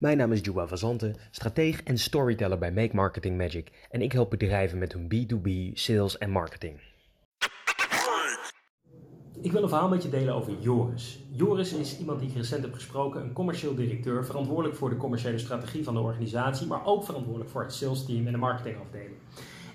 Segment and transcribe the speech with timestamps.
[0.00, 4.30] Mijn naam is Juba Vazante, strateeg en storyteller bij Make Marketing Magic en ik help
[4.30, 6.80] bedrijven met hun B2B, sales en marketing.
[9.40, 11.24] Ik wil een verhaal met je delen over Joris.
[11.30, 15.38] Joris is iemand die ik recent heb gesproken, een commercieel directeur, verantwoordelijk voor de commerciële
[15.38, 19.16] strategie van de organisatie, maar ook verantwoordelijk voor het sales team en de marketingafdeling.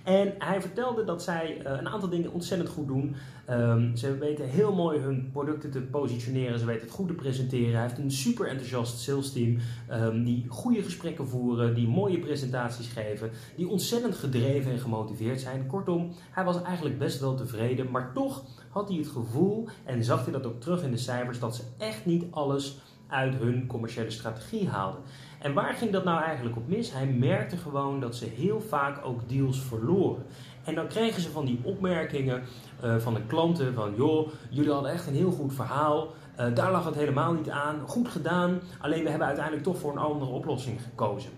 [0.05, 3.15] En hij vertelde dat zij uh, een aantal dingen ontzettend goed doen.
[3.49, 6.59] Um, ze weten heel mooi hun producten te positioneren.
[6.59, 7.73] Ze weten het goed te presenteren.
[7.73, 9.57] Hij heeft een super enthousiast sales team.
[9.91, 11.75] Um, die goede gesprekken voeren.
[11.75, 13.29] Die mooie presentaties geven.
[13.55, 15.67] Die ontzettend gedreven en gemotiveerd zijn.
[15.67, 17.91] Kortom, hij was eigenlijk best wel tevreden.
[17.91, 21.39] Maar toch had hij het gevoel, en zag hij dat ook terug in de cijfers,
[21.39, 22.77] dat ze echt niet alles
[23.07, 25.01] uit hun commerciële strategie haalden.
[25.45, 26.91] En waar ging dat nou eigenlijk op mis?
[26.91, 30.25] Hij merkte gewoon dat ze heel vaak ook deals verloren.
[30.63, 32.43] En dan kregen ze van die opmerkingen
[32.83, 36.07] uh, van de klanten van joh, jullie hadden echt een heel goed verhaal.
[36.39, 37.79] Uh, daar lag het helemaal niet aan.
[37.87, 38.59] Goed gedaan.
[38.79, 41.31] Alleen we hebben uiteindelijk toch voor een andere oplossing gekozen.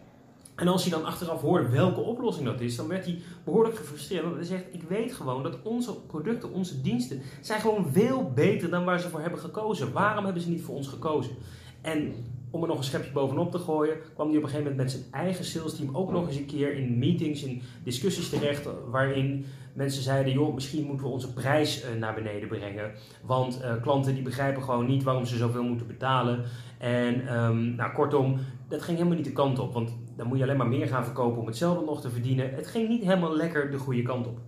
[0.56, 4.24] En als hij dan achteraf hoorde welke oplossing dat is, dan werd hij behoorlijk gefrustreerd.
[4.24, 8.70] Want hij zegt, ik weet gewoon dat onze producten, onze diensten, zijn gewoon veel beter
[8.70, 9.92] dan waar ze voor hebben gekozen.
[9.92, 11.36] Waarom hebben ze niet voor ons gekozen?
[11.82, 12.14] En
[12.58, 14.92] om er nog een schepje bovenop te gooien, kwam hij op een gegeven moment met
[14.92, 19.46] zijn eigen sales team ook nog eens een keer in meetings, in discussies terecht, waarin
[19.74, 22.92] mensen zeiden, joh, misschien moeten we onze prijs uh, naar beneden brengen.
[23.26, 26.44] Want uh, klanten die begrijpen gewoon niet waarom ze zoveel moeten betalen.
[26.78, 29.74] En um, nou, kortom, dat ging helemaal niet de kant op.
[29.74, 32.54] Want dan moet je alleen maar meer gaan verkopen om hetzelfde nog te verdienen.
[32.54, 34.40] Het ging niet helemaal lekker de goede kant op.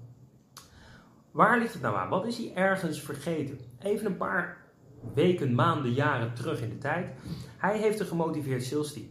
[1.31, 2.09] Waar ligt het nou aan?
[2.09, 3.59] Wat is hij ergens vergeten?
[3.79, 4.57] Even een paar
[5.13, 7.11] weken, maanden, jaren terug in de tijd.
[7.57, 9.07] Hij heeft een gemotiveerd sales team.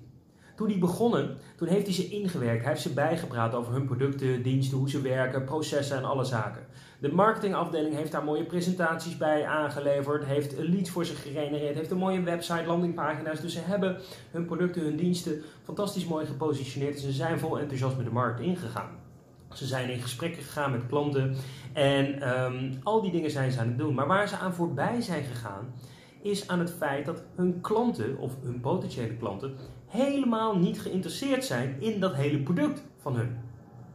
[0.56, 2.60] Toen die begonnen, toen heeft hij ze ingewerkt.
[2.60, 6.66] Hij heeft ze bijgepraat over hun producten, diensten, hoe ze werken, processen en alle zaken.
[7.00, 11.98] De marketingafdeling heeft daar mooie presentaties bij aangeleverd, heeft leads voor ze gegenereerd, heeft een
[11.98, 13.40] mooie website, landingpagina's.
[13.40, 18.04] Dus ze hebben hun producten, hun diensten fantastisch mooi gepositioneerd en ze zijn vol enthousiasme
[18.04, 19.07] de markt ingegaan.
[19.52, 21.36] Ze zijn in gesprekken gegaan met klanten
[21.72, 23.94] en um, al die dingen zijn ze aan het doen.
[23.94, 25.74] Maar waar ze aan voorbij zijn gegaan,
[26.22, 29.56] is aan het feit dat hun klanten of hun potentiële klanten
[29.86, 33.36] helemaal niet geïnteresseerd zijn in dat hele product van hun.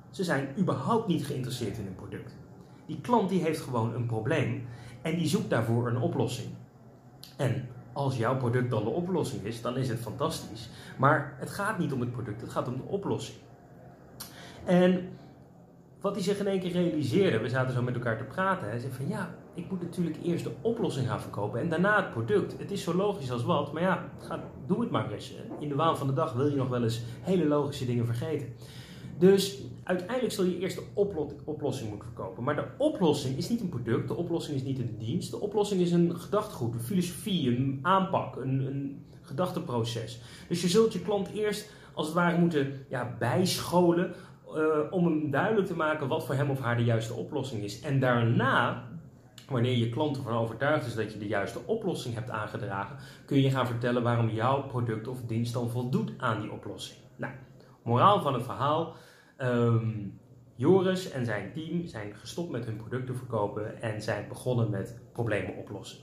[0.10, 2.36] Ze zijn überhaupt niet geïnteresseerd in een product.
[2.86, 4.68] Die klant die heeft gewoon een probleem
[5.02, 6.48] en die zoekt daarvoor een oplossing.
[7.38, 10.70] En als jouw product dan de oplossing is, dan is het fantastisch.
[10.98, 13.38] Maar het gaat niet om het product, het gaat om de oplossing.
[14.66, 15.10] En
[16.04, 18.70] wat hij zich in één keer realiseerde, we zaten zo met elkaar te praten.
[18.70, 22.12] Hij zei van ja, ik moet natuurlijk eerst de oplossing gaan verkopen en daarna het
[22.12, 22.56] product.
[22.58, 24.10] Het is zo logisch als wat, maar ja,
[24.68, 25.34] doe het maar eens.
[25.60, 28.48] In de waan van de dag wil je nog wel eens hele logische dingen vergeten.
[29.18, 30.86] Dus uiteindelijk zul je eerst de
[31.46, 32.44] oplossing moeten verkopen.
[32.44, 35.32] Maar de oplossing is niet een product, de oplossing is niet een dienst.
[35.32, 40.22] De oplossing is een gedachtegoed, een filosofie, een aanpak, een, een gedachteproces.
[40.48, 44.14] Dus je zult je klant eerst als het ware moeten ja, bijscholen
[44.90, 47.82] om hem duidelijk te maken wat voor hem of haar de juiste oplossing is.
[47.82, 48.88] En daarna,
[49.50, 53.50] wanneer je klant ervan overtuigd is dat je de juiste oplossing hebt aangedragen, kun je
[53.50, 57.00] gaan vertellen waarom jouw product of dienst dan voldoet aan die oplossing.
[57.16, 57.34] Nou,
[57.84, 58.96] moraal van het verhaal.
[59.38, 60.20] Um,
[60.56, 65.56] Joris en zijn team zijn gestopt met hun producten verkopen en zijn begonnen met problemen
[65.56, 66.00] oplossen.